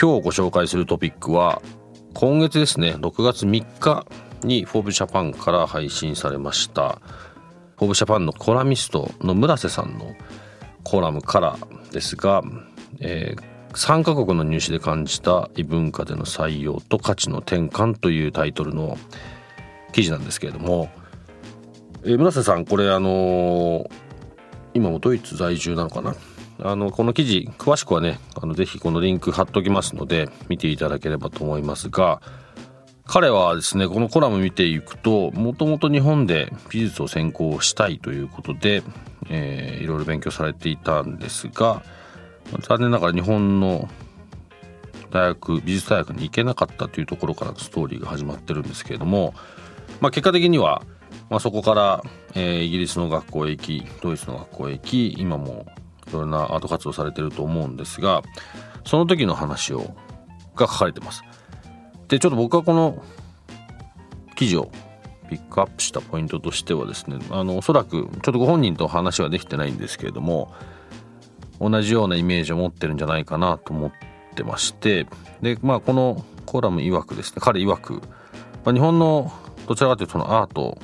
[0.00, 1.60] 今日ご紹介するトピックは
[2.14, 4.06] 今月ですね6月3日
[4.42, 7.02] にフォーブジャパンから配信されました
[7.76, 10.14] フォーブジャパンのコラミストの村瀬さんの
[10.84, 11.58] コラムから
[11.92, 12.40] ですが、
[13.00, 18.96] えー、3カ国の入試で感じた異文化での採用と価値の転換というタイトルの
[19.92, 20.88] 記事なんですけれども、
[22.04, 23.90] えー、村瀬さんこれあのー、
[24.72, 26.14] 今もドイツ在住なのかな？
[26.62, 32.20] あのこの記事詳しくはねあのぜひこのリンク貼っときますので見ていただければと思いますが
[33.04, 38.82] 彼はですねこのコラム見ていくともともと日本で美術を専攻したいということで、
[39.28, 41.82] えー、いろいろ勉強されていたんですが
[42.60, 43.88] 残念ながら日本の
[45.10, 49.34] 大学美術大学に行けなかったというところからストーリーが始まってるんですけれども、
[50.00, 50.82] まあ、結果的には、
[51.30, 52.02] まあ、そこから、
[52.34, 55.66] えー、イギリスの学校へ行きドイツの学校へ行き今も
[56.10, 58.22] いろんなアート活動されてると思うんですが
[58.84, 59.94] その時の話を
[60.56, 61.22] が書かれてます。
[62.08, 63.02] でちょっと僕はこの
[64.34, 64.70] 記事を
[65.28, 70.52] ピックアップしたポイントとしてはですねあのおそらくちょっとご本人と話はできてないんですけれども
[71.60, 73.92] 同じようなイメージを持ってるんじゃないかなと思っ
[74.34, 75.06] てまして
[75.40, 77.94] でまあこのコラム曰くですね彼曰く、
[78.64, 79.32] まあ、日本の
[79.68, 80.78] どちらかというとそのアート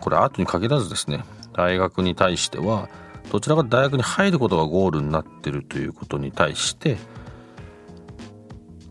[0.00, 1.22] これアートに限らずですね
[1.52, 2.88] 大学に対しては
[3.32, 6.98] どちらか大学に入ることがゴールになってるということに対して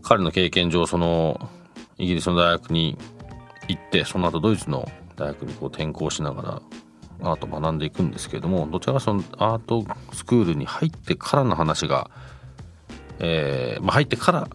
[0.02, 1.48] 彼の経験上その
[1.96, 2.98] イギリスの大学に
[3.68, 12.10] 行ってその後ドイツの大学にこう転校しながらアートを学んでいくんですけれどもどちらかそのアートスクールに入ってからの話が、
[13.20, 14.48] えーまあ、入ってから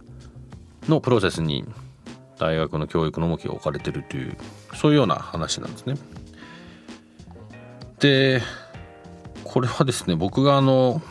[0.89, 1.63] のプロセスに
[2.37, 4.35] 大学の教育の重きが置かれてるという
[4.75, 5.95] そういうような話なんですね。
[7.99, 8.41] で
[9.57, 11.01] これはですね僕があの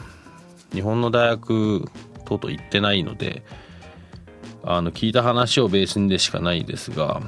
[0.72, 1.84] 日本の大学
[2.26, 3.42] 等々行ってないので
[4.62, 7.22] あの聞いた話をベースにでしかないですが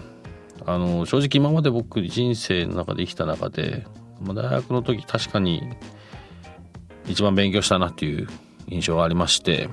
[0.64, 3.84] あの正直今まで僕人生の中で生きた中で、
[4.20, 5.60] まあ、大学の時確かに
[7.08, 8.28] 一番勉強したなっていう
[8.68, 9.68] 印象がありまして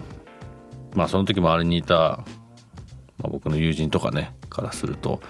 [0.96, 1.94] まあその時周りにいた、
[3.20, 5.22] まあ、僕の友人とかねからすると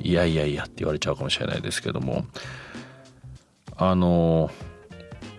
[0.00, 2.26] いやいやいやって言われちゃうかもしれないですけども
[3.76, 4.52] あの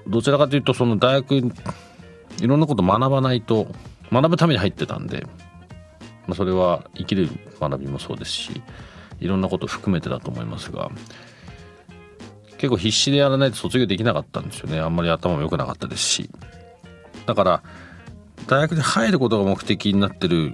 [0.07, 1.43] どちらかというとその大学い
[2.47, 3.67] ろんなこと学ばないと
[4.11, 5.25] 学ぶために入ってたんで、
[6.27, 7.29] まあ、それは生きる
[7.59, 8.61] 学びもそうですし
[9.19, 10.91] いろんなこと含めてだと思いますが
[12.57, 14.79] 結構必死でやらないと卒業できなかったんですよね。
[14.79, 16.29] あんまり頭も良くなかったですし。
[17.25, 17.63] だから
[18.47, 20.53] 大学に入ることが目的になってる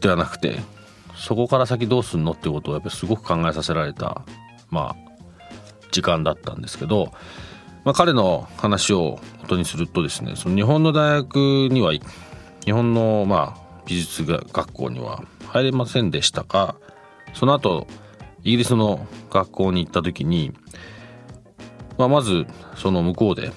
[0.00, 0.60] ではなくて
[1.16, 4.22] そこから先どうすんのってことをやっぱりすごく考えさせられた
[4.70, 5.12] まあ
[5.90, 7.12] 時間だったんですけど
[7.84, 11.36] まあ、彼の話を元にするとですねその日本の大学
[11.70, 11.92] には
[12.64, 16.76] 日本のまあ美術学校には入れませんでしたが
[17.34, 17.86] その後
[18.44, 20.52] イギリスの学校に行った時に、
[21.98, 23.52] まあ、まずその向こうで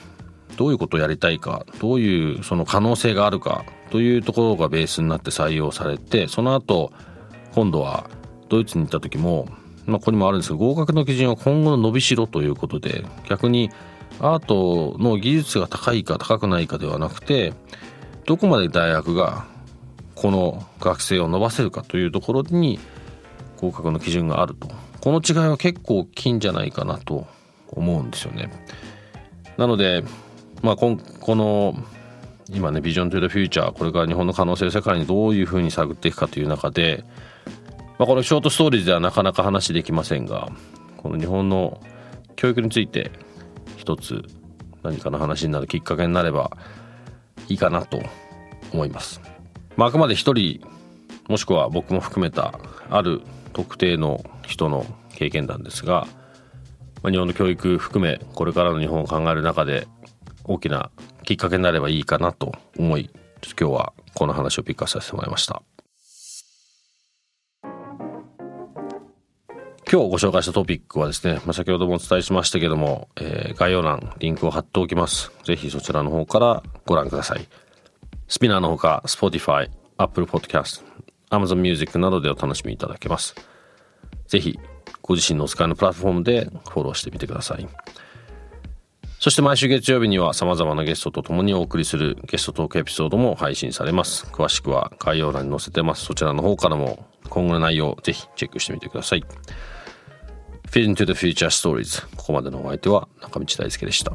[0.57, 6.91] どういうことをやりたいかどういうその可能性があるかというところがベースになって採用されてその後
[7.53, 8.09] 今度は
[8.49, 9.47] ドイツに行った時も、
[9.85, 13.69] まあ、ここにもあるんですけど合格の基準は今後の伸びしろということで逆に
[14.19, 17.53] アートの技術が高いか高くないかではなくて
[18.25, 19.45] どこまで大学が
[20.15, 22.79] この学生を伸ばせるかというところに
[23.57, 24.69] 合格の基準があると
[25.01, 27.27] この違いは結構大きいんじゃないかなと
[27.67, 28.49] 思うんですよね。
[29.57, 30.03] なので、
[30.63, 31.75] まあ、ここの
[32.51, 37.03] 今ねビジョン・トゥ・ザ・フューチャーこれから日本の可能性を世界にどういうふうに探っていくかという中で、
[37.97, 40.49] まあ、このショートストーリーではなかなか話できませんが
[40.97, 41.81] この日本の
[42.35, 43.11] 教育について
[43.85, 44.23] 一つ
[44.81, 46.57] 何かの話になるきっかけになれば
[47.47, 48.01] いいかなと
[48.73, 49.21] 思います。
[49.77, 50.59] まあ、あくまで一人
[51.27, 52.59] もしくは僕も含めた
[52.89, 53.21] ある
[53.53, 56.07] 特定の人の経験談ですが、
[57.03, 59.87] まあ、日本の教育含めこれからの日本を考える中で
[60.45, 60.89] 大きな
[61.23, 63.11] きっかけになればいいかなと思い
[63.59, 65.61] 今日はこの話をピックアップさせてもらいました
[69.95, 77.47] 今日ご紹介したトピックはですね、まあ、先ほどもお伝えしましたけども、えー、概要欄リンクを貼っておきますぜひそちらの方からご覧ください
[78.27, 80.83] スピナーのほか Spotify、Apple Podcast、
[81.29, 83.35] Amazon Music などでお楽しみいただけます
[84.27, 84.59] ぜひ
[85.01, 87.65] ご自身のお使いのプラットフォームでフォローしてみてください
[89.19, 94.25] そして毎週月曜日には様々なゲストと共にお送りするゲストトークエピソードも配信されます。
[94.25, 96.03] 詳しくは概要欄に載せてます。
[96.03, 99.23] そちらの方からも今後の内容をぜひチェックしてみてください。
[100.69, 104.11] Fit into the Future Stories ここまでのお相手は中道大輔でした。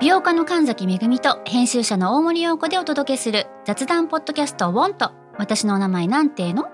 [0.00, 6.68] 美容家の神崎恵と編集者の大森洋子でお届けする雑談ポッドキャスト「ウォンと私のお名前なんての?」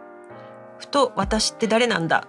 [0.79, 2.29] ふと私って誰なんだ？